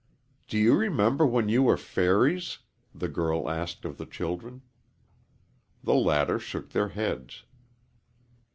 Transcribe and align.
"Do 0.47 0.57
you 0.57 0.75
remember 0.75 1.27
when 1.27 1.47
you 1.47 1.61
were 1.61 1.77
fairies?" 1.77 2.57
the 2.91 3.07
girl 3.07 3.47
asked 3.47 3.85
of 3.85 3.97
the 3.99 4.07
children. 4.07 4.63
The 5.83 5.93
latter 5.93 6.39
shook 6.39 6.71
their 6.71 6.87
heads. 6.89 7.43